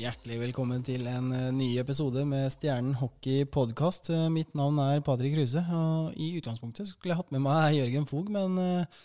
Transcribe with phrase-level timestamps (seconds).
[0.00, 4.08] Hjertelig velkommen til en uh, ny episode med Stjernen hockey podkast.
[4.08, 8.06] Uh, mitt navn er Patrick Kruse, og i utgangspunktet skulle jeg hatt med meg Jørgen
[8.08, 9.02] Fog, men uh,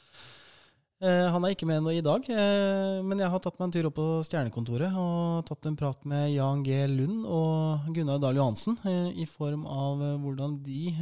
[1.04, 2.30] han er ikke med i dag.
[3.04, 6.32] men jeg har tatt meg en tur opp på Stjernekontoret og tatt en prat med
[6.32, 6.80] Jan G.
[6.88, 8.80] Lund og Gunnar Dahl Johansen
[9.12, 10.96] i form av hvordan de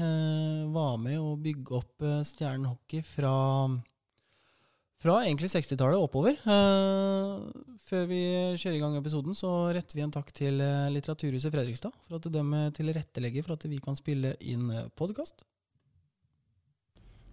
[0.73, 3.35] var med å bygge opp Stjernen hockey fra
[5.03, 6.37] fra egentlig 60-tallet oppover.
[6.47, 7.43] Uh,
[7.83, 8.21] før vi
[8.55, 12.29] kjører i gang episoden, så retter vi en takk til uh, Litteraturhuset Fredrikstad for at
[12.31, 15.43] de tilrettelegger for at vi kan spille inn eh, podkast.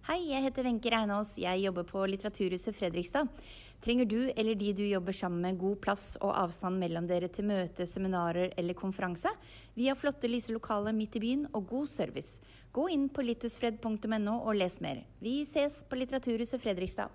[0.07, 1.35] Hei, jeg heter Wenche Reinås.
[1.39, 3.29] Jeg jobber på Litteraturhuset Fredrikstad.
[3.85, 7.47] Trenger du eller de du jobber sammen med, god plass og avstand mellom dere til
[7.47, 9.29] møte, seminarer eller konferanse?
[9.77, 12.41] Vi har flotte, lyse lokaler midt i byen og god service.
[12.73, 15.05] Gå inn på littusfred.no og les mer.
[15.21, 17.13] Vi ses på Litteraturhuset Fredrikstad.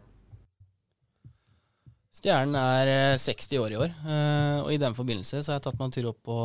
[2.17, 5.67] Stjernen er 60 eh, år i år, eh, og i den forbindelse så har jeg
[5.67, 6.37] tatt meg en tur opp på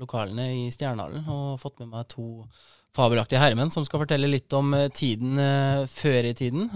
[0.00, 2.46] lokalene i Stjernehallen og fått med meg to
[2.96, 5.36] fabelaktige herremenn som skal fortelle litt om eh, tiden
[5.92, 6.70] før i tiden.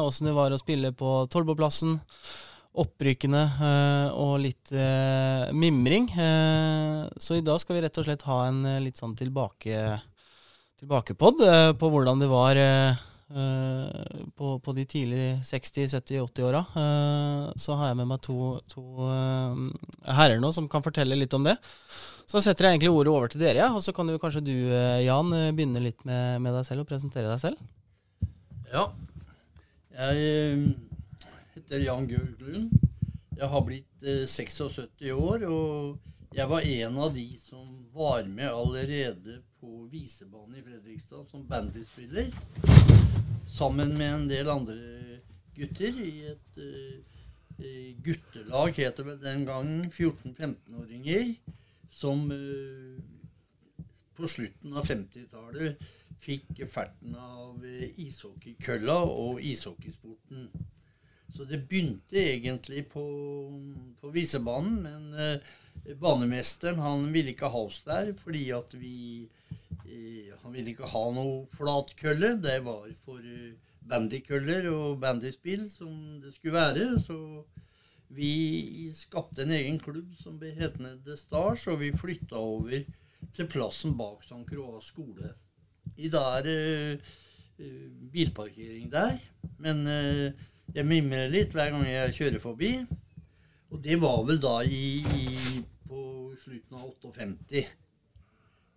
[0.00, 1.98] Åssen det var å spille på Tolboplassen,
[2.80, 3.42] opprykkene
[4.16, 4.70] og litt
[5.52, 6.06] mimring.
[7.20, 9.98] Så i dag skal vi rett og slett ha en litt sånn tilbake,
[10.80, 11.44] tilbakepod
[11.76, 12.62] på hvordan det var
[13.32, 18.36] på, på, de tidlige 60-, 70-, 80-åra uh, så har jeg med meg to,
[18.70, 19.56] to uh,
[20.18, 21.56] herrer nå som kan fortelle litt om det.
[22.28, 23.70] Så setter jeg egentlig ordet over til dere, ja.
[23.72, 24.54] og så kan du kanskje du,
[25.04, 28.30] Jan, begynne litt med, med, deg selv og presentere deg selv.
[28.72, 28.86] Ja.
[29.92, 30.76] Jeg
[31.52, 32.46] heter Jan Georg
[33.36, 35.98] Jeg har blitt 76 år, og
[36.32, 42.30] jeg var en av de som var med allerede på Visebanen i Fredrikstad som bandyspiller
[43.52, 44.78] sammen med en del andre
[45.54, 47.00] gutter i et uh,
[48.02, 51.34] guttelag, het det vel den gangen, 14-15-åringer,
[51.92, 52.96] som uh,
[54.16, 55.92] på slutten av 50-tallet
[56.22, 57.60] fikk ferten av
[58.00, 60.48] ishockeykølla og ishockeysporten.
[61.32, 63.04] Så det begynte egentlig på,
[64.00, 69.28] på visebanen, men eh, banemesteren han ville ikke ha oss der fordi at vi
[70.42, 72.36] han ville ikke ha noe flatkølle.
[72.42, 73.54] Det var for eh,
[73.88, 76.88] bandykøller og bandyspill som det skulle være.
[77.02, 77.18] Så
[78.12, 82.82] vi skapte en egen klubb som ble hetende The Stars, og vi flytta over
[83.32, 84.42] til plassen bak St.
[84.48, 85.32] Croix skole.
[85.96, 87.12] I der er uh,
[88.12, 89.18] bilparkering der,
[89.62, 92.72] men uh, jeg mimrer litt hver gang jeg kjører forbi.
[93.72, 96.00] Og det var vel da i, i, på
[96.42, 97.62] slutten av 58.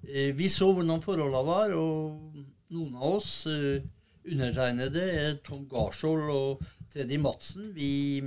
[0.05, 2.37] Eh, vi så hvordan forholdene var, og
[2.75, 3.83] noen av oss, eh,
[4.25, 5.05] undertegnede,
[5.45, 8.21] Tom Garskjold og Teddy Madsen, vi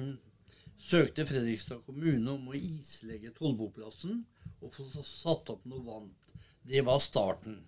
[0.78, 4.22] søkte Fredrikstad kommune om å islegge Tollboplassen
[4.60, 6.10] og få satt opp noe vann.
[6.68, 7.60] Det var starten.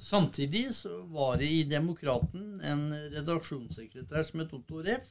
[0.00, 5.08] Samtidig så var det i Demokraten en redaksjonssekretær som het Otto Reff.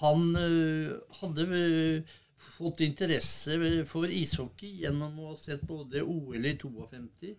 [0.00, 3.58] Han uh, hadde uh, fått interesse
[3.88, 7.34] for ishockey gjennom å ha sett både OL i 52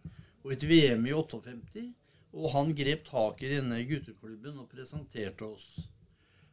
[0.46, 1.86] og et VM i 58.
[2.36, 5.70] Og han grep tak i denne gutteklubben og presenterte oss.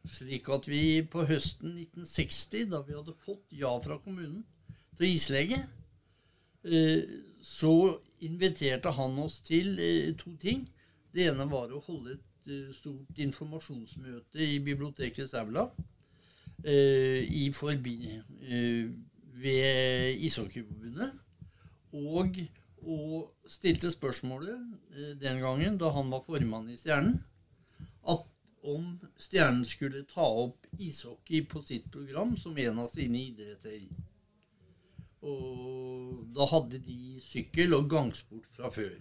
[0.09, 4.43] Slik at vi på høsten 1960, da vi hadde fått ja fra kommunen
[4.97, 5.59] til islege,
[6.63, 7.03] eh,
[7.43, 7.73] så
[8.25, 10.67] inviterte han oss til eh, to ting.
[11.13, 15.69] Det ene var å holde et eh, stort informasjonsmøte i biblioteket Sævla
[16.63, 18.21] Eh, i forbi,
[19.33, 21.11] ved Ishockeyforbundet.
[21.91, 22.37] Og,
[22.81, 24.59] og stilte spørsmålet
[25.21, 27.17] den gangen, da han var formann i Stjernen,
[28.09, 28.23] at
[28.63, 28.85] om
[29.19, 33.83] Stjernen skulle ta opp ishockey på sitt program som en av sine idretter.
[35.23, 38.95] Og da hadde de sykkel og gangsport fra før.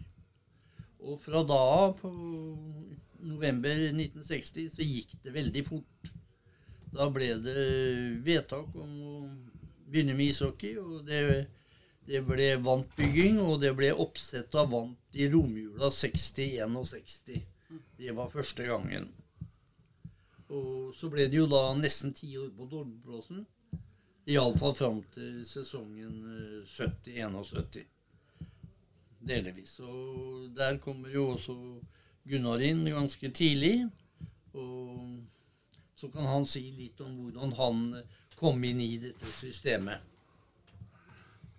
[1.03, 2.11] Og fra da av, på
[3.27, 6.13] november 1960, så gikk det veldig fort.
[6.93, 7.65] Da ble det
[8.27, 9.17] vedtak om å
[9.89, 10.77] begynne med ishockey.
[10.79, 11.47] og det,
[12.07, 17.43] det ble vantbygging, og det ble oppsett av vant i romjula 60-61.
[17.99, 19.11] Det var første gangen.
[20.53, 23.47] Og så ble det jo da nesten ti år på Dolbblåsen.
[24.31, 27.79] Iallfall fram til sesongen 70-71.
[27.79, 27.87] Eh,
[29.23, 29.81] Delvis.
[29.81, 31.57] Og der kommer jo også
[32.29, 33.89] Gunnar inn ganske tidlig.
[34.55, 35.25] Og
[35.99, 40.07] så kan han si litt om hvordan han eh, kom inn i dette systemet.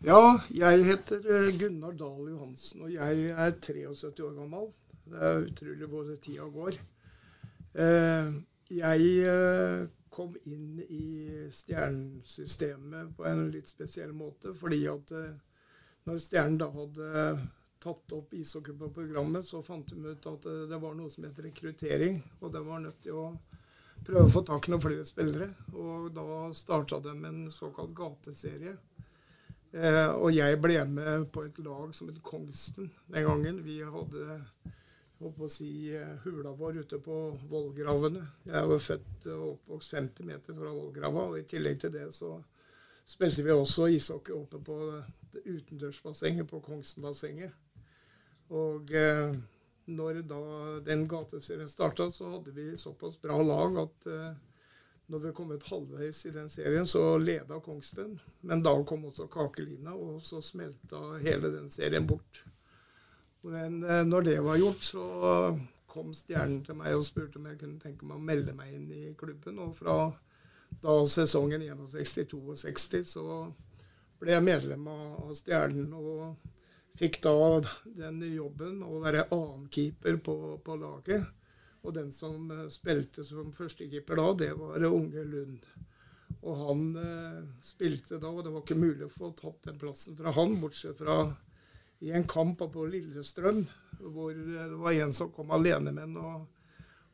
[0.04, 4.72] Ja, jeg heter eh, Gunnar Dahl Johansen, og jeg er 73 år gammel.
[5.04, 6.80] Det er utrolig hvor tida går.
[8.72, 11.08] Jeg kom inn i
[11.52, 14.54] stjernesystemet på en litt spesiell måte.
[14.58, 15.36] Fordi at eh,
[16.06, 17.26] når Stjernen da hadde
[17.84, 21.26] tatt opp ishockey på programmet, så fant de ut at eh, det var noe som
[21.28, 22.22] het rekruttering.
[22.42, 23.26] Og de var nødt til å
[24.04, 25.50] prøve å få tak i noen flere spillere.
[25.74, 28.78] Og da starta de en såkalt gateserie.
[29.74, 33.64] Eh, og jeg ble med på et lag som het Kongsten den gangen.
[33.66, 34.40] Vi hadde
[35.20, 37.18] holdt å si, eh, hula vår ute på
[37.50, 38.24] vollgravene.
[38.46, 42.08] Jeg er jo født og oppvokst 50 meter fra vollgrava, og i tillegg til det
[42.16, 42.36] så
[43.06, 44.78] spilte vi også ishockey oppe på
[45.44, 47.52] utendørsbassenget på Kongsenbassenget.
[48.54, 49.36] Og eh,
[49.86, 50.40] når da
[50.86, 54.34] den gateserien starta, så hadde vi såpass bra lag at eh,
[55.12, 58.16] når vi kom et halvveis i den serien, så leda Kongsten.
[58.42, 62.44] Men da kom også Kakelina, og så smelta hele den serien bort.
[63.44, 65.06] Men eh, når det var gjort, så
[65.94, 68.88] kom Stjernen til meg og spurte om jeg kunne tenke meg å melde meg inn
[68.94, 69.60] i klubben.
[69.62, 69.98] Og fra
[70.84, 73.28] da sesongen 61-62 så
[74.22, 76.50] ble jeg medlem av Stjernen og
[76.98, 77.36] fikk da
[77.86, 81.26] den jobben å være annenkeeper på, på laget.
[81.84, 85.66] Og den som eh, spilte som førstekeeper da, det var Unge Lund.
[86.44, 90.16] Og han eh, spilte da, og det var ikke mulig å få tatt den plassen
[90.20, 91.18] fra han, bortsett fra
[92.04, 93.64] i en kamp på Lillestrøm,
[94.00, 96.48] hvor det var en som kom alene med den og,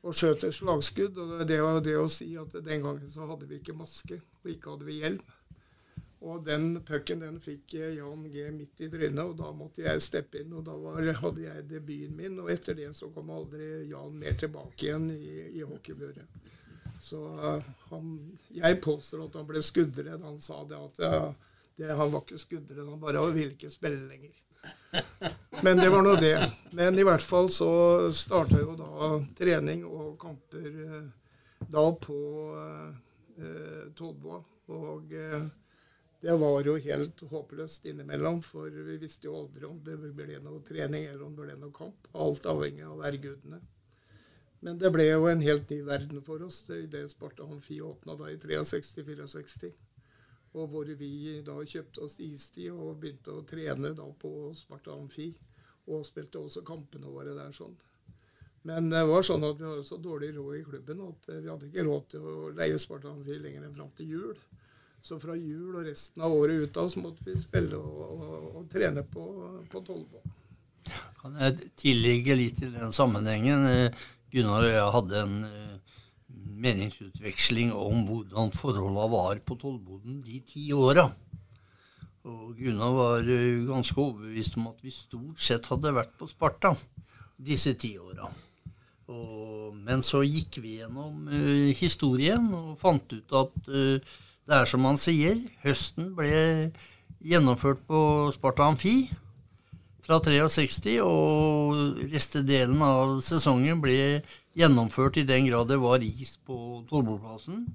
[0.01, 1.17] og skjøt et slagskudd.
[1.17, 4.49] og det var det å si at Den gangen så hadde vi ikke maske, og
[4.49, 5.21] ikke hadde vi hjelm.
[6.19, 10.41] Og den pucken den fikk Jan G midt i trynet, og da måtte jeg steppe
[10.41, 10.51] inn.
[10.57, 14.35] Og da var, hadde jeg debuten min, og etter det så kom aldri Jan mer
[14.41, 16.49] tilbake igjen i, i hockeybøret.
[16.99, 17.63] Så uh,
[17.93, 18.11] han,
[18.51, 20.25] jeg påstår at han ble skuddredd.
[20.25, 21.23] Han sa det at ja,
[21.79, 24.35] det, han var ikke skuddredd, han bare ville ikke spille lenger.
[25.63, 26.51] Men det var nå det.
[26.71, 27.69] Men i hvert fall så
[28.15, 31.07] starta jo da trening og kamper eh,
[31.67, 32.19] da på
[32.57, 34.39] eh, Tollbua.
[34.69, 35.49] Og eh,
[36.21, 40.63] det var jo helt håpløst innimellom, for vi visste jo aldri om det ble noe
[40.67, 42.09] trening eller om det ble noe kamp.
[42.13, 43.61] Alt avhengig av værgudene.
[44.59, 48.17] Men det ble jo en helt ny verden for oss i det Sparta Amfi åpna
[48.19, 49.71] da i 63-64.
[50.57, 55.29] Og hvor vi da kjøpte oss istid og begynte å trene da på Sparta Amfi.
[55.89, 57.77] Og spilte også kampene våre der sånn.
[58.67, 61.69] Men det var sånn at vi hadde så dårlig råd i klubben at vi hadde
[61.69, 64.41] ikke råd til å leie Sparta Amfi lenger enn fram til jul.
[65.01, 68.49] Så fra jul og resten av året ut av så måtte vi spille og, og,
[68.59, 69.25] og trene på,
[69.71, 70.35] på Tollbanen.
[71.19, 73.65] Kan jeg tillegge litt i den sammenhengen?
[74.31, 75.35] Gunnar og jeg hadde en
[76.59, 81.07] meningsutveksling om hvordan forholda var på tollboden de ti åra.
[82.29, 86.75] Og Gunnar var eh, ganske overbevist om at vi stort sett hadde vært på Sparta
[87.39, 88.27] disse ti åra.
[89.89, 93.97] Men så gikk vi gjennom uh, historien og fant ut at uh,
[94.49, 96.29] det er som han sier, høsten ble
[97.25, 97.99] gjennomført på
[98.35, 98.93] Sparta Amfi
[100.09, 104.23] fra 63, og restedelen av sesongen ble
[104.57, 107.67] gjennomført i den grad det var is på Tollbordplassen,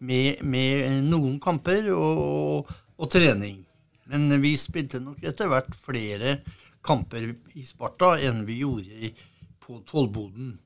[0.00, 3.60] med, med, noen kamper og, og, trening.
[4.08, 6.38] Men vi spilte nok etter hvert flere
[6.84, 9.12] kamper i Sparta enn vi gjorde
[9.60, 10.56] på Tollboden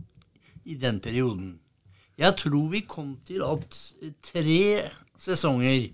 [0.70, 1.56] i den perioden.
[2.18, 3.78] Jeg tror vi kom til at
[4.22, 4.62] tre
[5.18, 5.90] sesonger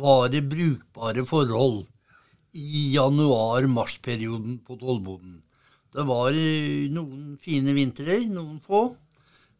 [0.00, 1.84] var det brukbare forhold
[2.52, 5.40] i januar-mars-perioden på Tollboden.
[5.92, 6.36] Det var
[6.92, 8.90] noen fine vintre, noen få.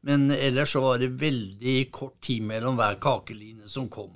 [0.03, 4.11] Men ellers så var det veldig kort tid mellom hver kakeline som kom.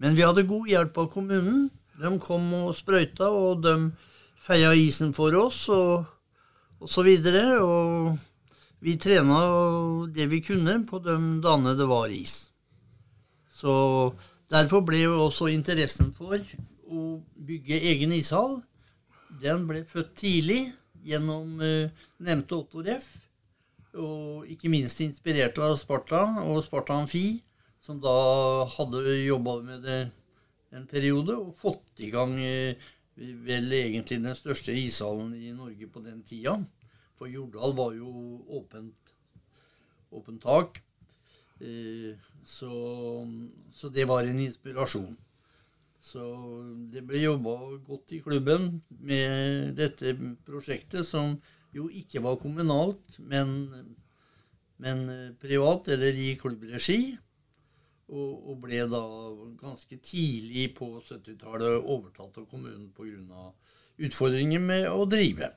[0.00, 1.68] Men vi hadde god hjelp av kommunen.
[2.00, 3.90] De kom og sprøyta, og de
[4.40, 6.06] feia isen for oss og,
[6.80, 7.58] og så videre.
[7.60, 8.14] Og
[8.80, 9.40] vi trena
[10.14, 12.38] det vi kunne på de dagene det var is.
[13.50, 13.72] Så
[14.48, 16.38] derfor ble også interessen for
[16.90, 18.60] å bygge egen ishall.
[19.40, 20.62] Den ble født tidlig
[21.06, 23.12] gjennom uh, nevnte Otto Reff.
[23.98, 27.40] Og ikke minst inspirert av Sparta og Sparta Amfi,
[27.82, 28.12] som da
[28.76, 30.00] hadde jobba med det
[30.76, 36.02] en periode og fått i gang eh, vel egentlig den største ishallen i Norge på
[36.04, 36.56] den tida.
[37.18, 38.10] For Jordal var jo
[38.60, 39.14] åpent,
[40.14, 40.80] åpent tak.
[41.60, 42.70] Eh, så,
[43.74, 45.18] så, det var en inspirasjon.
[46.00, 46.24] Så
[46.92, 50.14] det ble jobba godt i klubben med dette
[50.46, 51.36] prosjektet, som
[51.76, 53.52] jo ikke var kommunalt, men,
[54.80, 55.04] men
[55.42, 57.02] privat eller i klubbregi.
[58.10, 59.00] Og, og, ble da
[59.60, 63.52] ganske tidlig på 70-tallet overtatt av kommunen pga.
[64.02, 65.52] utfordringer med å drive.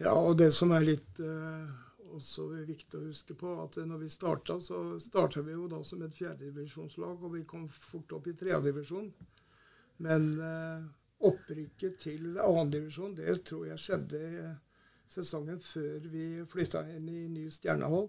[0.00, 1.83] Ja, og det som er litt uh,
[2.16, 6.02] også viktig å huske på at når vi starta, så starta vi jo da som
[6.06, 9.10] et fjerdedivisjonslag, og vi kom fort opp i tredjedivisjon.
[10.04, 10.86] Men eh,
[11.28, 14.22] opprykket til annendivisjon, det tror jeg skjedde
[15.10, 18.08] sesongen før vi flytta inn i ny stjernehall.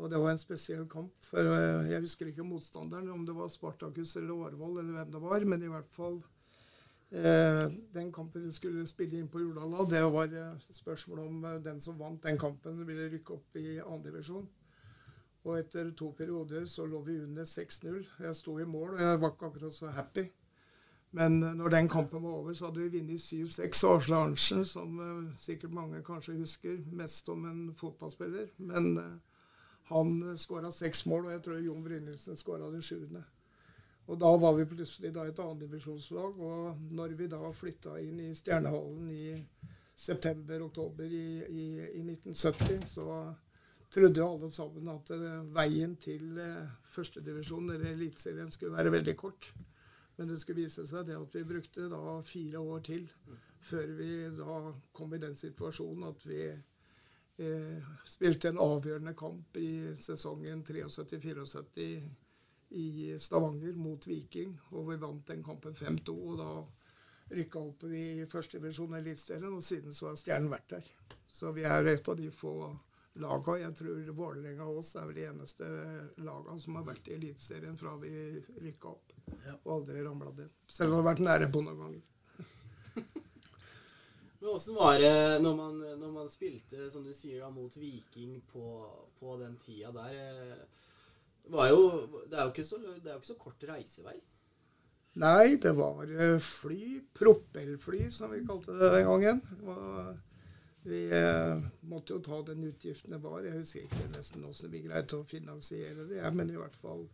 [0.00, 1.12] Og det var en spesiell kamp.
[1.28, 5.22] for eh, Jeg husker ikke motstanderen, om det var Spartakus eller Årvoll eller hvem det
[5.22, 5.44] var.
[5.44, 6.22] Men i hvert fall
[7.12, 11.80] den kampen vi skulle spille inn på Jordala, det var eh, spørsmål om eh, den
[11.80, 14.46] som vant den kampen, ville rykke opp i andredivisjon.
[15.44, 17.98] Og etter to perioder så lå vi under 6-0.
[18.24, 20.24] Jeg sto i mål, og jeg var ikke akkurat så happy.
[21.12, 23.84] Men eh, når den kampen var over, så hadde vi vunnet 7-6.
[23.90, 24.96] Arsle Arntzen, som
[25.36, 28.54] sikkert mange kanskje husker, mest om en fotballspiller.
[28.56, 29.20] Men
[29.92, 33.26] han skåra seks mål, og jeg tror Jon Brynildsen skåra det sjuende.
[34.12, 36.40] Og da var vi plutselig da et annendivisjonslag.
[36.40, 39.38] Og når vi da flytta inn i Stjernehallen i
[39.96, 41.66] september-oktober i, i,
[42.00, 43.06] i, 1970, så
[43.92, 49.16] trodde jo alle sammen at uh, veien til uh, førstedivisjon eller Eliteserien skulle være veldig
[49.20, 49.48] kort.
[50.16, 53.08] Men det skulle vise seg det at vi brukte da fire år til
[53.62, 54.58] før vi da
[54.92, 61.86] kom i den situasjonen at vi eh, spilte en avgjørende kamp i sesongen 73-74
[62.72, 64.54] i Stavanger mot Viking.
[64.72, 66.14] Og vi vant den kampen 5-2.
[66.32, 66.52] Og da
[67.32, 70.88] rykka opp i førstedivisjon i Eliteserien, og siden så har Stjernen vært der.
[71.32, 72.54] Så vi er et av de få
[73.22, 73.56] laga.
[73.60, 75.68] Jeg tror Vålerenga og oss er vel de eneste
[76.24, 78.12] laga som har vært i Eliteserien fra vi
[78.62, 79.14] rykka opp.
[79.62, 80.56] Og aldri ramla ned.
[80.68, 82.08] Selv om det har vært nære på noen ganger.
[84.40, 88.40] Men åssen var det når man, når man, spilte, som du sier, da, mot Viking
[88.52, 88.66] på,
[89.20, 90.64] på den tida der?
[91.50, 91.80] Eh, jo,
[92.30, 94.18] det, er jo ikke så, det er jo ikke så kort reisevei.
[95.22, 97.00] Nei, det var eh, fly.
[97.14, 99.42] Propellfly, som vi kalte det den gangen.
[100.82, 103.42] Vi eh, måtte jo ta den utgiften det var.
[103.46, 107.06] Jeg husker ikke nesten hvordan vi greide å finansiere det, men i hvert fall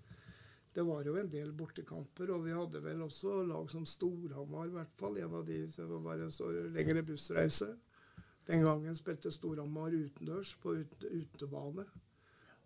[0.72, 4.76] Det var jo en del bortekamper, og vi hadde vel også lag som Storhamar, i
[4.76, 5.16] hvert fall.
[5.18, 7.72] En av de som var en lengre bussreise.
[8.46, 11.88] Den gangen spilte Storhamar utendørs på ut, utebane.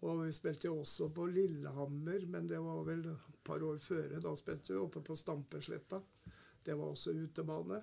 [0.02, 4.16] Og vi spilte jo også på Lillehammer, men det var vel et par år før.
[4.22, 6.00] Da spilte vi oppe på Stampesletta.
[6.62, 7.78] Det var også utebane.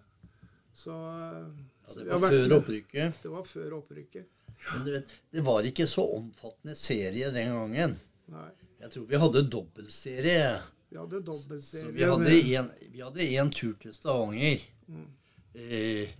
[0.75, 3.21] Så, ja, det var før opprykket?
[3.23, 4.27] Det var før opprykket.
[4.73, 7.95] Men du vet, det var ikke så omfattende serie den gangen.
[8.29, 8.49] Nei.
[8.79, 10.51] Jeg tror vi hadde dobbeltserie.
[10.89, 11.91] Vi hadde dobbeltserie.
[11.95, 14.63] Vi hadde, en, vi hadde en tur til Stavanger.
[14.87, 15.07] Mm.
[15.55, 16.13] Eh,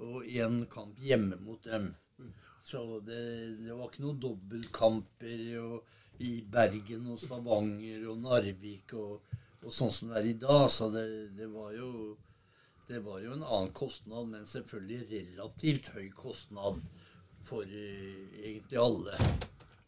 [0.00, 1.90] og en kamp hjemme mot dem.
[2.70, 3.20] Så det,
[3.64, 5.40] det var ikke noen dobbeltkamper
[6.22, 10.66] i Bergen og Stavanger og Narvik og, og sånn som det er i dag.
[10.70, 11.90] Så det, det var jo
[12.90, 16.80] det var jo en annen kostnad, men selvfølgelig relativt høy kostnad
[17.46, 19.18] for uh, egentlig alle.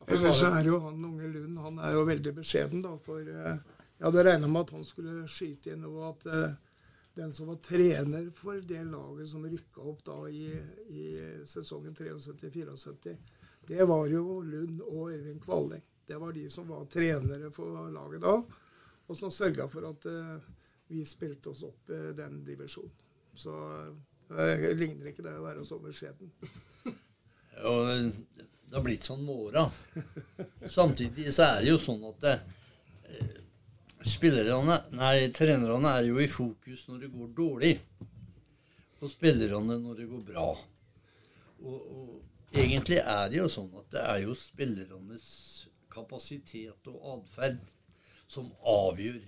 [0.06, 2.92] Ellers så er jo han unge Lund han er jo veldig beskjeden, da.
[3.02, 3.56] For uh,
[3.98, 6.71] jeg hadde regna med at han skulle skyte inn noe at uh,
[7.14, 10.46] den som var trener for det laget som rykka opp da i,
[10.88, 11.06] i
[11.46, 13.16] sesongen 73-74,
[13.68, 15.84] det var jo Lund og Øyvind Kvaleng.
[16.06, 18.34] Det var de som var trenere for laget da,
[19.06, 20.08] og som sørga for at
[20.92, 22.92] vi spilte oss opp i den divisjonen.
[23.34, 23.54] Så
[24.36, 26.32] eh, ligner ikke det å være så beskjeden.
[27.62, 29.66] Ja, det har blitt sånn med åra.
[30.72, 32.34] Samtidig så er det jo sånn at det,
[34.08, 37.72] spillerne, nei, trenerne er jo i fokus når det går dårlig.
[39.02, 40.48] Og spillerne når det går bra.
[41.62, 45.28] Og, og egentlig er det jo sånn at det er jo spillernes
[45.92, 47.62] kapasitet og atferd
[48.30, 49.20] som avgjør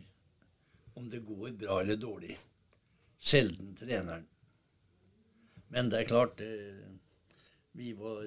[0.98, 2.36] om det går bra eller dårlig.
[3.20, 4.26] Sjelden treneren.
[5.74, 6.50] Men det er klart det,
[7.74, 8.22] vi, var,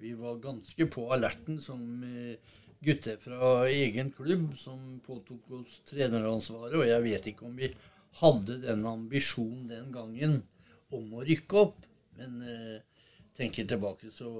[0.00, 6.76] vi, var, ganske på alerten som eh, gutter fra egen klubb som påtok oss treneransvaret.
[6.80, 7.70] Og jeg vet ikke om vi
[8.20, 10.40] hadde den ambisjonen den gangen
[10.92, 11.84] om å rykke opp.
[12.18, 12.78] Men eh,
[13.38, 14.30] tenker tilbake, så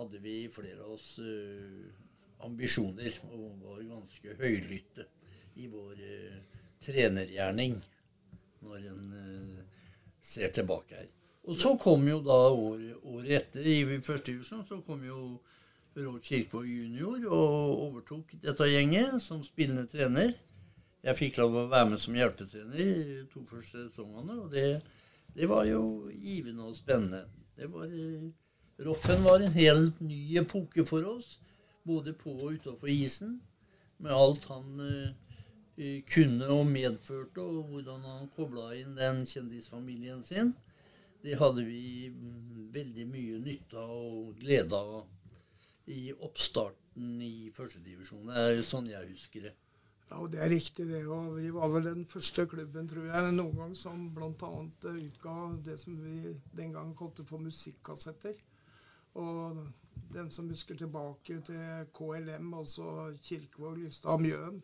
[0.00, 1.90] hadde vi flere av oss eh,
[2.46, 5.06] ambisjoner og var ganske høylytte
[5.60, 7.74] i vår uh, trenergjerning
[8.64, 9.80] når en uh,
[10.24, 11.08] ser tilbake her.
[11.50, 15.20] Og så kom jo da året, året etter, i første divisjon, så kom jo
[15.96, 20.36] Råd Kirkvaag junior og overtok dette gjenget som spillende trener.
[21.02, 24.66] Jeg fikk lov å være med som hjelpetrener i to første sesongene, og det,
[25.34, 25.82] det var jo
[26.14, 27.24] givende og spennende.
[27.58, 28.28] Det var, uh,
[28.86, 31.38] Roffen var en helt ny epoke for oss,
[31.88, 33.40] både på og utafor isen,
[33.98, 35.30] med alt han uh,
[36.12, 40.54] kunne og medførte, og hvordan han kobla inn den kjendisfamilien sin.
[41.24, 45.02] det hadde vi mm, veldig mye nytte av og glede av
[45.90, 48.30] i oppstarten i førstedivisjon.
[48.30, 49.56] Det er sånn jeg husker det.
[50.10, 51.04] Ja, og Det er riktig, det.
[51.06, 54.50] og Vi var vel den første klubben tror jeg, noen gang som bl.a.
[54.90, 58.34] utga det som vi den gang kalte for musikkassetter.
[59.14, 59.66] Og
[60.12, 64.62] den som husker tilbake til KLM, altså Kirkevåg, Lystad, Mjøen,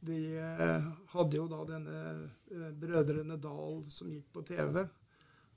[0.00, 1.98] de eh, hadde jo da denne
[2.48, 4.86] eh, Brødrene Dal som gikk på TV.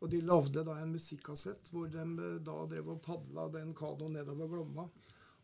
[0.04, 4.18] Og de lagde da en musikkassett hvor de eh, da drev og padla den kanoen
[4.18, 4.88] nedover Glomma.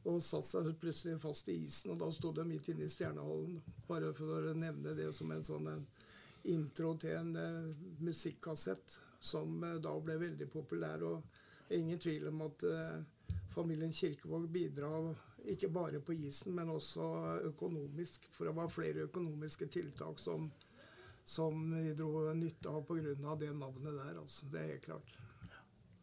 [0.10, 3.60] Og satte seg plutselig fast i isen, og da sto de midt inne i Stjernehallen.
[3.88, 5.86] Bare for å nevne det som en sånn en
[6.48, 11.04] intro til en uh, musikkassett som uh, da ble veldig populær.
[11.04, 14.88] Og ingen tvil om at uh, familien Kirkevåg bidra
[15.52, 17.10] ikke bare på isen, men også
[17.52, 18.30] økonomisk.
[18.36, 20.48] For det var flere økonomiske tiltak som,
[21.26, 23.36] som vi dro nytte av pga.
[23.40, 24.20] det navnet der.
[24.20, 24.46] Altså.
[24.52, 25.18] Det er helt klart.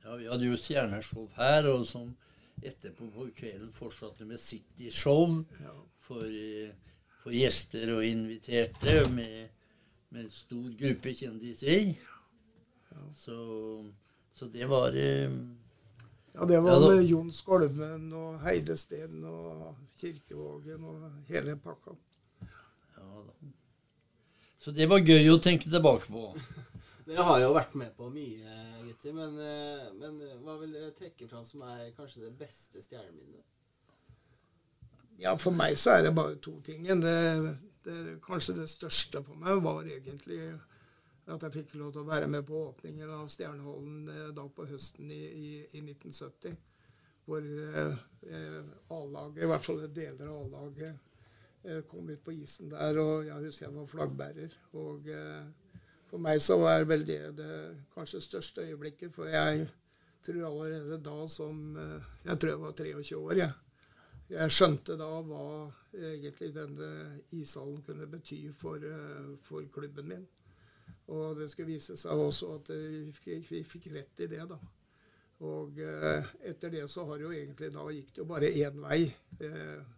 [0.05, 2.15] Ja, vi hadde jo stjerneshow her, og som
[2.63, 5.73] etterpå på kvelden fortsatte med City Show Ja.
[5.99, 6.71] for, eh,
[7.23, 9.49] for gjester og inviterte med,
[10.11, 11.95] med en stor gruppe kjendiser.
[13.13, 13.37] Så,
[14.33, 15.31] så det var eh,
[16.35, 21.97] Ja, det var Ja, med Jon Skolmen og Heide Steen og Kirkevågen og hele pakka.
[22.97, 23.33] ja, da.
[24.67, 26.33] Så det var gøy å tenke tilbake på.
[27.07, 29.13] Dere har jo vært med på mye, gutter.
[29.15, 33.45] Men, eh, men hva vil dere trekke fram som er kanskje det beste stjerneminnet?
[35.23, 36.83] Ja, for meg så er det bare to ting.
[36.83, 37.15] Det,
[37.87, 37.97] det,
[38.27, 40.41] kanskje det største for meg var egentlig
[41.31, 44.67] at jeg fikk lov til å være med på åpningen av Stjernehallen eh, da på
[44.67, 46.59] høsten i, i, i 1970.
[47.31, 47.95] Hvor eh,
[48.35, 48.63] eh,
[48.99, 51.06] A-laget, i hvert fall deler av A-laget, eh,
[51.91, 52.99] kom ut på isen der.
[53.03, 54.57] Og jeg husker jeg var flaggbærer.
[54.79, 55.75] Og eh,
[56.11, 57.53] for meg så var vel det det
[57.95, 59.15] kanskje største øyeblikket.
[59.15, 59.69] For jeg
[60.27, 63.53] tror allerede da som eh, Jeg tror jeg var 23 år, jeg.
[64.27, 65.43] Jeg skjønte da hva
[65.95, 66.89] egentlig denne
[67.37, 70.27] ishallen kunne bety for, eh, for klubben min.
[71.15, 74.43] Og det skulle vise seg også at eh, vi fikk, vi fikk rett i det,
[74.51, 74.59] da.
[75.47, 79.03] Og eh, etter det så har jo egentlig da gikk det jo bare én vei.
[79.45, 79.96] Eh,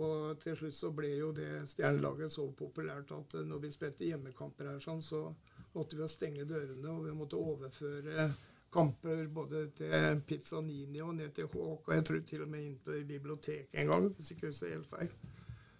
[0.00, 4.08] og til slutt så ble jo det stjernelaget så populært at eh, når vi spilte
[4.08, 5.26] hjemmekamper her, sånn, så
[5.74, 8.30] måtte vi stenge dørene, og vi måtte overføre
[8.72, 12.78] kamper både til Pizzanini og ned til Håk, og jeg tror til og med inn
[12.80, 15.12] på biblioteket en gang, hvis ikke husker helt feil.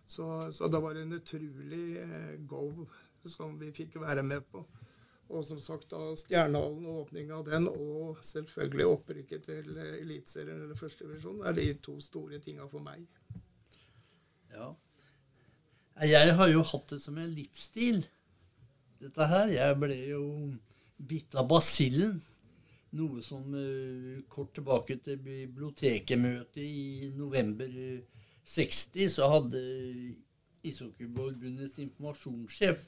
[0.05, 2.66] Så, så det var en utrolig eh, go
[3.25, 4.64] som vi fikk være med på.
[5.33, 10.66] Og som sagt, da Stjernehallen og åpninga av den, og selvfølgelig opprykket til eh, Eliteserien
[10.66, 13.07] eller førstedivisjon, er de to store tinga for meg.
[16.00, 18.00] Jeg har jo hatt det som en livsstil,
[19.02, 19.50] dette her.
[19.52, 20.24] Jeg ble jo
[20.96, 22.16] bitt av basillen.
[22.96, 28.02] Noe som uh, kort tilbake til bibliotekemøtet i november eh,
[28.44, 29.62] 60, så hadde
[30.68, 32.83] Ishockeyforbundets informasjonssjef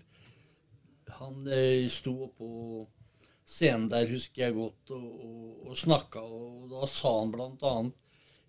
[1.20, 2.50] Han uh, sto på
[3.48, 7.96] scenen der, husker jeg godt, og, og, og snakka, og da sa han blant annet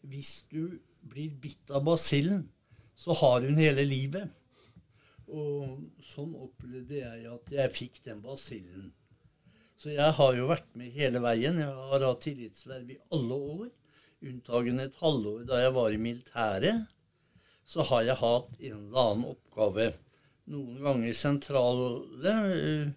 [0.03, 2.49] Hvis du blir bitt av basillen,
[2.95, 4.27] så har hun hele livet.
[5.27, 8.93] Og sånn opplevde jeg at jeg fikk den basillen.
[9.75, 11.57] Så jeg har jo vært med hele veien.
[11.59, 13.69] Jeg har hatt tillitsverv i alle år.
[14.25, 16.77] Unntagen et halvår da jeg var i militæret.
[17.65, 19.85] Så har jeg hatt en eller annen oppgave.
[20.53, 21.87] Noen ganger sentrale
[22.29, 22.87] eh,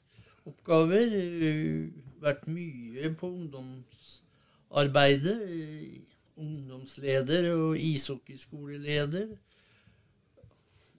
[0.47, 1.09] oppgaver.
[1.17, 1.89] eh,
[2.21, 5.39] vært mye på ungdomsarbeidet.
[5.49, 6.01] eh,
[6.39, 9.27] ungdomsleder og ishockeyskoleleder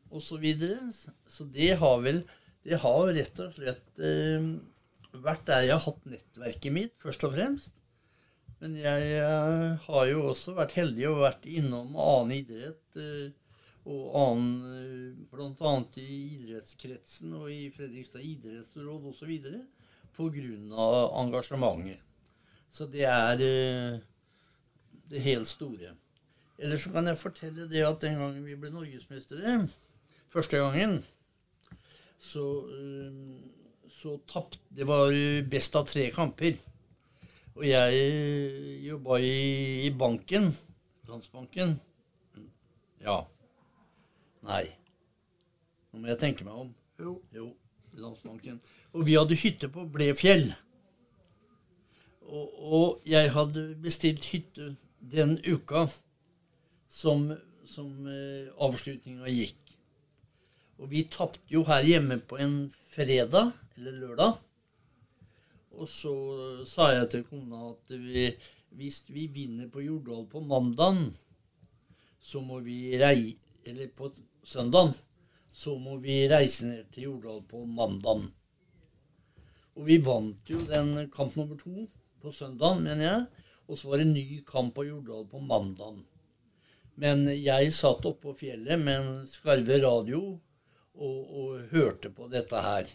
[0.10, 0.26] osv.
[0.26, 0.80] Så, videre.
[1.28, 2.24] så det har vel
[2.64, 4.48] Det har rett og slett eh,
[5.24, 7.76] vært der jeg har hatt nettverket mitt, først og fremst.
[8.60, 12.84] Men jeg eh, har jo også vært heldig og vært innom annen idrett.
[13.00, 13.30] Eh,
[13.90, 15.72] og annen eh, Bl.a.
[16.04, 19.32] i idrettskretsen og i Fredrikstad idrettsråd osv.
[20.20, 20.92] Pga.
[21.22, 22.04] engasjementet.
[22.70, 25.94] Så det er det helt store.
[26.60, 29.62] Ellers så kan jeg fortelle det at den gangen vi ble norgesmestere,
[30.34, 31.00] første gangen,
[32.20, 35.12] så, eh, så tapte Det var
[35.50, 36.58] best av tre kamper.
[37.60, 40.52] Og jeg jobba i, i banken.
[41.10, 41.74] Landsbanken.
[43.04, 43.18] Ja.
[44.48, 44.64] Nei.
[45.92, 46.70] Nå må jeg tenke meg om.
[47.02, 47.18] Jo.
[47.36, 47.50] Jo,
[48.00, 48.62] Landsbanken.
[48.94, 50.52] Og vi hadde hytte på Blefjell.
[52.30, 55.88] Og, og jeg hadde bestilt hytte den uka
[56.90, 57.32] som,
[57.66, 59.69] som eh, avslutninga gikk.
[60.80, 64.38] Og vi tapte jo her hjemme på en fredag eller lørdag.
[65.76, 66.14] Og så
[66.68, 68.30] sa jeg til kona at vi,
[68.80, 71.06] hvis vi vinner på Jordal på mandag,
[72.20, 73.36] så må vi rei...
[73.68, 74.08] Eller på
[74.48, 74.94] søndag,
[75.54, 78.24] så må vi reise ned til Jordal på mandag.
[79.76, 81.84] Og vi vant jo den kamp nummer to
[82.24, 83.26] på søndag, mener jeg.
[83.68, 86.00] Og så var det ny kamp på Jordal på mandag.
[87.00, 90.24] Men jeg satt oppe på fjellet med en skarve radio
[90.96, 92.90] og, og, hørte på dette her.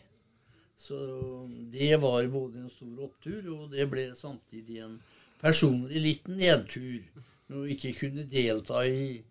[0.76, 0.96] Så
[1.72, 4.98] det var både en stor opptur, og det ble samtidig en
[5.40, 7.04] personlig liten nedtur.
[7.48, 9.22] Når vi ikke kunne delta i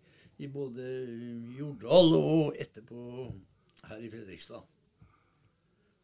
[0.42, 0.84] i både
[1.58, 3.00] Jordal og etterpå
[3.88, 4.62] her i Fredrikstad.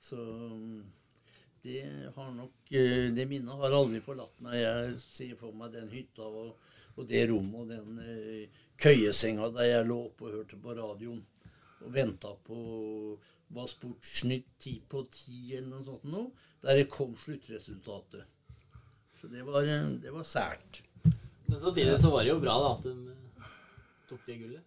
[0.00, 0.18] Så
[1.62, 1.82] det
[2.14, 4.60] har nok eh, Det minnet har aldri forlatt meg.
[4.62, 6.54] Jeg ser for meg den hytta og,
[6.96, 11.20] og det rommet og den uh, køyesenga der jeg lå oppe og hørte på radioen
[11.84, 12.58] og venta på
[13.50, 16.30] var Sportsnytt ti på ti eller noe sånt noe,
[16.62, 18.26] der det kom sluttresultatet.
[19.20, 20.82] Så det var, eh, det var sært.
[21.46, 23.16] Men samtidig så var det jo bra da at de
[24.08, 24.66] tok det gullet?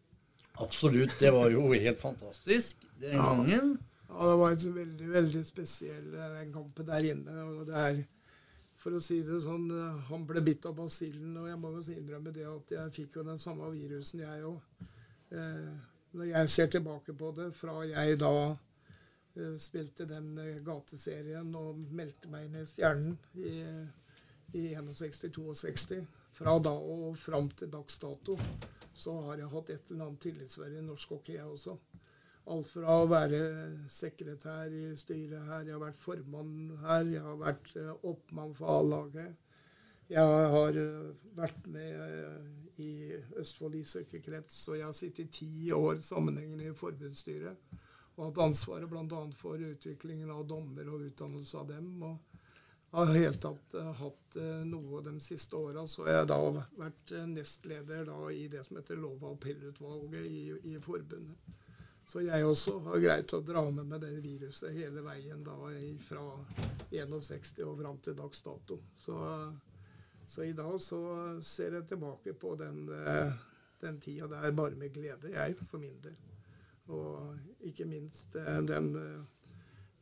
[0.61, 1.15] Absolutt.
[1.19, 3.23] Det var jo helt fantastisk den ja.
[3.23, 3.77] gangen.
[4.09, 7.37] Ja, det var en veldig, veldig spesiell den eh, kampen der inne.
[7.43, 8.03] og det er
[8.83, 11.83] for å si det sånn, eh, Han ble bitt av basillen, og jeg må jo
[11.95, 14.85] innrømme det at jeg fikk jo den samme virusen, jeg òg.
[15.31, 15.71] Eh,
[16.13, 21.79] når jeg ser tilbake på det, fra jeg da uh, spilte den eh, gateserien og
[21.95, 23.55] meldte meg inn i Stjernen i,
[24.59, 26.03] i 61-62,
[26.37, 28.37] fra da og fram til dags dato,
[28.93, 31.77] så har jeg hatt et eller annet tillitsverv i norsk hockey, jeg også.
[32.53, 33.39] Alt fra å være
[33.89, 38.69] sekretær i styret her, jeg har vært formann her, jeg har vært eh, oppmann for
[38.77, 39.39] A-laget.
[40.11, 40.77] Jeg har
[41.33, 47.79] vært med i Østfold ishockeykrets, og jeg har sittet ti år sammenhengende i forbundsstyret.
[48.13, 49.23] Og hatt ansvaret bl.a.
[49.37, 51.91] for utviklingen av dommer og utdannelse av dem.
[52.03, 52.33] og
[52.93, 55.87] har helt tatt uh, hatt uh, noe de siste åra.
[55.89, 56.37] Så jeg har da
[56.77, 61.59] vært uh, nestleder da, i det som heter lov- og appellutvalget i, i, forbundet.
[62.05, 65.55] Så jeg også har greit å dra med meg det viruset hele veien da
[66.03, 66.23] fra
[66.91, 68.81] 61 og fram til dags dato.
[68.99, 69.15] Så,
[70.33, 70.99] så, i dag så
[71.45, 72.87] ser jeg tilbake på den,
[73.81, 76.17] den tida der bare med glede, jeg, for min del.
[76.93, 77.37] Og
[77.69, 78.87] ikke minst den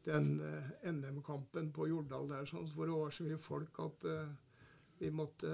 [0.01, 4.07] den uh, NM-kampen på Jordal der, sånn, hvor det var så mye folk at
[4.97, 5.51] vi måtte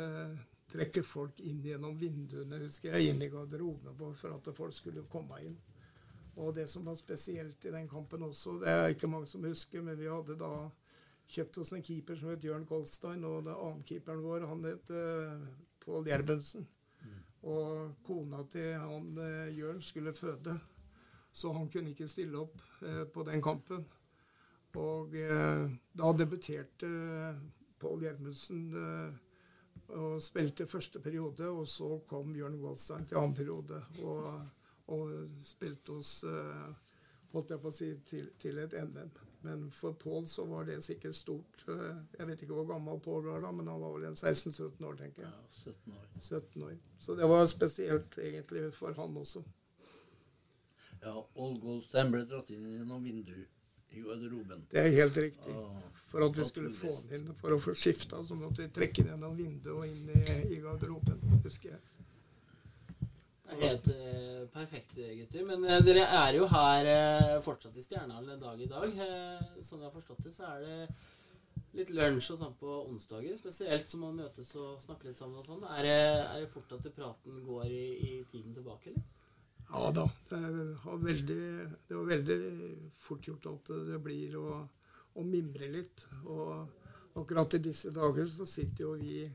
[0.71, 5.39] trekke folk inn gjennom vinduene, husker jeg, inn i garderobene for at folk skulle komme
[5.45, 5.55] inn.
[6.37, 9.81] Og det som var spesielt i den kampen også, det er ikke mange som husker,
[9.81, 10.51] men vi hadde da
[11.31, 14.91] kjøpt oss en keeper som het Jørn Goldstein, og den annen keeperen vår, han het
[15.83, 16.65] Pål Gjerbundsen.
[17.03, 17.19] Mm.
[17.51, 19.11] Og kona til han
[19.55, 20.57] Jørn skulle føde,
[21.31, 22.61] så han kunne ikke stille opp
[23.13, 23.85] på den kampen.
[24.77, 25.13] Og
[25.97, 26.89] da debuterte
[27.79, 28.65] Pål Gjermundsen
[29.87, 31.49] og spilte første periode.
[31.49, 34.41] Og så kom Bjørn Goldstein til annen periode og,
[34.93, 35.13] og
[35.45, 36.19] spilte oss
[37.33, 39.11] holdt jeg på å si, til, til et NM.
[39.45, 41.65] Men for Pål så var det sikkert stort.
[42.17, 45.27] Jeg vet ikke hvor gammel Pål var da, men han var vel 16-17 år, tenker
[45.27, 45.31] jeg.
[45.31, 46.07] Ja, 17 år.
[46.19, 46.73] 17 år.
[46.99, 49.43] Så det var spesielt egentlig for han også.
[51.03, 53.53] Ja, Old Goldstein ble dratt inn gjennom vinduet
[53.93, 54.65] i garderoben.
[54.71, 55.53] Det er helt riktig.
[56.09, 59.05] For at vi skulle få han inn for å få skifta, så måtte vi trekke
[59.05, 61.96] ned gjennom vinduet og inn i, i garderoben, husker jeg.
[63.47, 65.45] Helt uh, perfekt, gutter.
[65.47, 68.97] Men uh, dere er jo her uh, fortsatt i Stjernehallen en dag i dag.
[69.63, 70.79] sånn jeg har forstått det, så er det
[71.77, 73.37] litt lunsj og sånn på onsdager.
[73.39, 75.63] Spesielt som man møtes og snakker litt sammen og sånn.
[75.77, 79.05] Er, er, det fort at praten går i, i tiden tilbake, eller?
[79.67, 80.05] Ja da.
[80.29, 80.39] Det,
[80.83, 81.41] var veldig,
[81.87, 82.39] det var veldig
[82.99, 84.61] fort gjort at det blir å,
[85.15, 86.07] å mimre litt.
[86.25, 89.25] Og akkurat i disse dager så sitter jo vi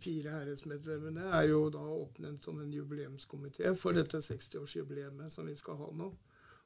[0.00, 5.78] fire herresmedlemmene er jo da oppnevnt som en jubileumskomité for dette 60-årsjubileet som vi skal
[5.80, 6.10] ha nå.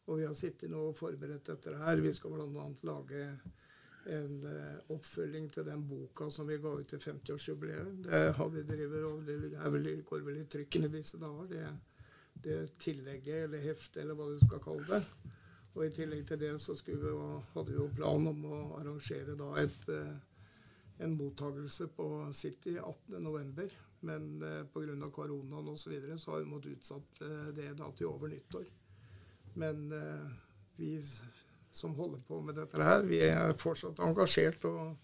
[0.04, 2.02] Og vi har sittet nå og forberedt dette her.
[2.04, 2.66] Vi skal bl.a.
[2.84, 3.22] lage
[4.12, 8.02] en uh, oppfølging til den boka som vi ga ut til 50-årsjubileet.
[8.04, 11.48] Det har vi driver, og det vel, går vel i trykken i disse dager.
[11.48, 11.66] det
[12.44, 15.30] det tillegget, eller heftet, eller hva du skal kalle det.
[15.74, 16.96] Og i tillegg til det så vi,
[17.54, 20.14] hadde vi jo plan om å arrangere da et, eh,
[20.98, 23.70] en mottagelse på City 18.11.
[24.04, 25.10] Men eh, pga.
[25.10, 25.82] koronaen osv.
[25.82, 28.66] Så, videre, så har vi måttet utsatt eh, det da til over nyttår.
[29.54, 30.26] Men eh,
[30.76, 30.98] vi
[31.74, 34.94] som holder på med dette her, vi er fortsatt engasjert og,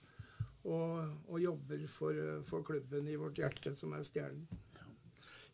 [0.63, 4.47] og, og jobber for, for klubben i vårt hjerte, som er Stjernen.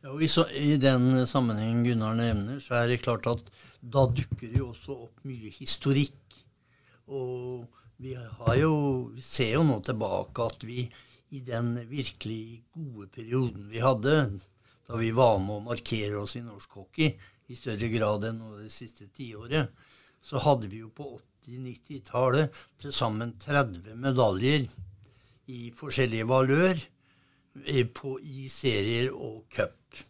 [0.02, 0.20] Ja, og
[0.52, 3.48] I den sammenheng Gunnar nevner, så er det klart at
[3.80, 6.36] da dukker det jo også opp mye historikk.
[7.06, 7.64] Og
[7.96, 8.72] Vi, har jo,
[9.14, 10.82] vi ser jo nå tilbake at vi
[11.32, 14.16] i den virkelig gode perioden vi hadde,
[14.86, 17.14] da vi var med å markere oss i norsk hockey
[17.48, 19.72] i større grad enn det siste tiåret,
[20.20, 21.08] så hadde vi jo på
[21.46, 24.66] 80-90-tallet til sammen 30 medaljer
[25.48, 26.82] i forskjellige valør
[27.96, 30.04] på, i serier og cup.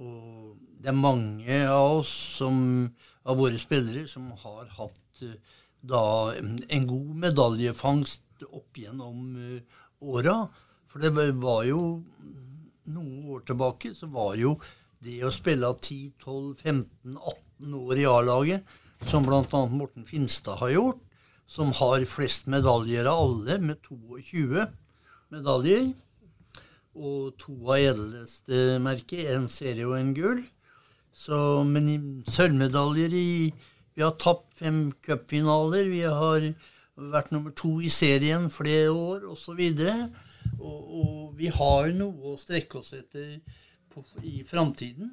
[0.00, 2.88] Og det er mange av oss som,
[3.22, 5.36] av våre spillere som har hatt eh,
[5.80, 10.48] da en god medaljefangst opp gjennom uh, åra.
[10.90, 11.80] For det var jo
[12.90, 14.56] noen år tilbake så var jo
[15.00, 18.74] det å spille 10-12-15-18 år i A-laget,
[19.08, 19.60] som bl.a.
[19.72, 21.00] Morten Finstad har gjort,
[21.48, 24.66] som har flest medaljer av alle, med 22
[25.32, 25.92] medaljer
[27.00, 30.42] og to av edelste merket, en serie og en gull.
[31.14, 31.98] Så, men i
[32.30, 33.30] sølvmedaljer i
[34.00, 35.90] Vi har tapt fem cupfinaler.
[35.92, 36.44] Vi har
[37.12, 39.60] vært nummer to i serien flere år, osv.
[39.60, 40.14] Og,
[40.56, 43.36] og, og vi har noe å strekke oss etter
[43.92, 45.12] på, i framtiden.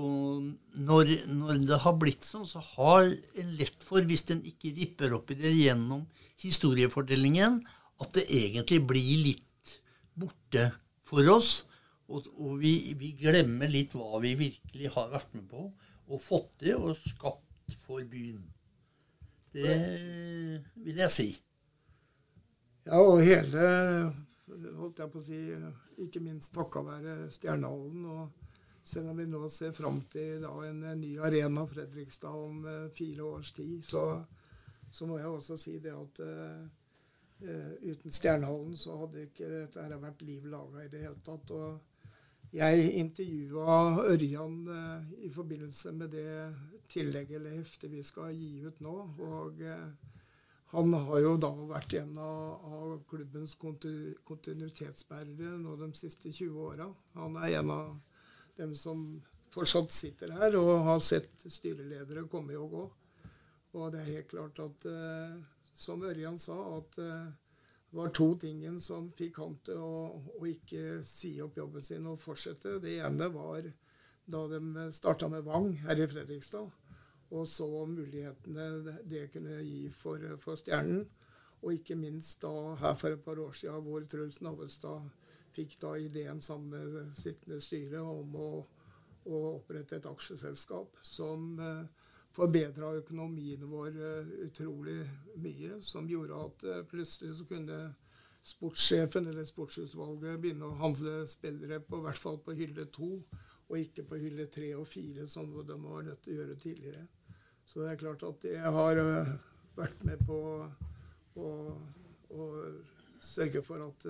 [0.00, 0.48] Og
[0.88, 5.12] når, når, det har blitt sånn, så har en lett for, hvis en ikke ripper
[5.20, 6.06] opp i det gjennom
[6.40, 7.60] historiefortellingen,
[8.00, 9.78] at det egentlig blir litt
[10.16, 10.70] borte
[11.04, 11.58] for oss.
[12.08, 16.54] Og, og vi, vi, glemmer litt hva vi virkelig har vært med på og fått
[16.64, 17.44] til og skapt
[17.86, 18.44] for byen.
[19.54, 19.74] Det
[20.74, 21.28] vil jeg si.
[22.84, 23.68] Ja, og hele
[24.76, 25.40] holdt jeg på å si,
[26.04, 28.04] Ikke minst takka være Stjernehallen.
[28.10, 32.88] Og selv om vi nå ser fram til da, en, ny arena Fredrikstad om uh,
[32.92, 34.04] fire års tid, så,
[34.90, 36.66] så, må jeg også si det at uh,
[37.84, 41.54] uten Stjernehallen så hadde ikke dette vært liv laga i det hele tatt.
[41.54, 46.28] Og jeg intervjua Ørjan uh, i forbindelse med det
[46.90, 48.94] tillegget eller hefte vi skal gi ut nå.
[49.26, 50.10] Og uh,
[50.74, 56.66] han har jo da vært en av, av klubbens kontu, kontinuitetsbærere nå de siste 20
[56.68, 56.90] åra.
[57.18, 57.94] Han er en av
[58.58, 59.06] dem som
[59.54, 62.84] fortsatt sitter her og har sett styreledere komme og gå.
[63.74, 64.86] Og det er helt klart at
[65.74, 67.30] som Ørjan sa, at eh,
[67.90, 69.96] det var to ting som fikk han til å,
[70.38, 72.78] å, ikke si opp jobben sin og fortsette.
[72.82, 73.66] Det ene var
[74.26, 76.70] da de starta med Vang her i Fredrikstad,
[77.34, 81.04] og så mulighetene det kunne gi for, for Stjernen.
[81.64, 85.08] Og ikke minst da her for et par år siden, hvor Truls Navestad
[85.54, 88.48] fikk da ideen sammen med sittende styre om å,
[89.24, 91.86] å opprette et aksjeselskap som uh,
[92.34, 95.00] forbedra økonomien vår uh, utrolig
[95.40, 97.78] mye, som gjorde at uh, plutselig så kunne
[98.44, 103.22] sportssjefen eller sportsutvalget begynne å handle spillere på hvert fall på hylle to,
[103.68, 107.04] og ikke på hylle tre og fire, som de var nødt til å gjøre tidligere.
[107.64, 109.30] Så det er klart at jeg har uh,
[109.76, 110.38] vært med på
[111.40, 111.52] å,
[112.30, 112.48] å
[113.24, 114.04] sørge for at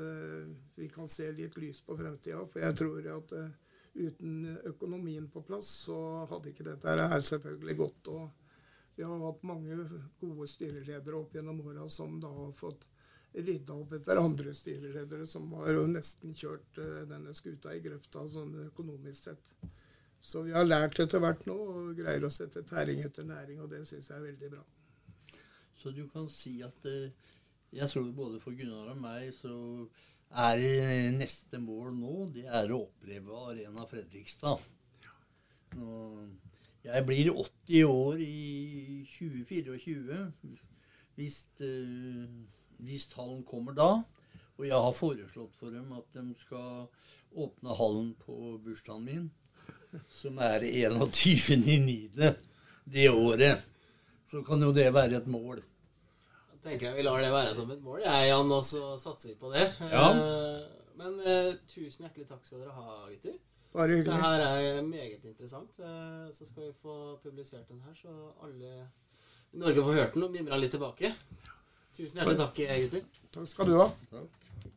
[0.75, 2.43] vi kan se litt lys på fremtida.
[2.51, 3.35] For jeg tror at
[3.95, 5.99] uten økonomien på plass, så
[6.31, 8.11] hadde ikke dette her selvfølgelig gått.
[8.11, 9.77] Og vi har hatt mange
[10.21, 12.87] gode styreledere opp gjennom åra som da har fått
[13.35, 18.27] rydda opp etter andre styreledere som har jo nesten kjørt uh, denne skuta i grøfta
[18.31, 19.53] sånn økonomisk sett.
[20.25, 23.71] Så vi har lært etter hvert nå og greier å sette tæring etter næring, og
[23.73, 24.63] det syns jeg er veldig bra.
[25.77, 27.33] Så du kan si at uh,
[27.75, 29.55] jeg tror både for Gunnar og meg så
[30.45, 30.63] er
[31.15, 34.63] neste mål nå, det er å oppleve Arena Fredrikstad.
[36.85, 40.21] jeg blir 80 år i 2024
[41.15, 42.27] hvis, uh,
[42.85, 43.91] hvis hallen kommer da.
[44.55, 46.87] Og jeg har foreslått for dem at de skal
[47.35, 49.31] åpne hallen på bursdagen min,
[50.09, 52.35] som er 21.9.
[52.85, 53.65] det året.
[54.31, 55.65] Så kan jo det være et mål
[56.65, 59.37] tenker jeg vi lar det være som et mål, jeg, Jan, og så satser vi
[59.41, 59.67] på det.
[59.93, 60.05] Ja.
[60.17, 63.37] Uh, men uh, tusen hjertelig takk skal dere ha, gutter.
[63.75, 64.13] Bare hyggelig.
[64.13, 65.81] Det her er meget interessant.
[65.81, 68.15] Uh, så skal vi få publisert den her, så
[68.47, 68.77] alle
[69.53, 71.13] i Norge får hørt den og mimra litt tilbake.
[71.95, 73.05] Tusen hjertelig takk, gutter.
[73.35, 73.91] Takk skal du ha.
[74.11, 74.73] Takk.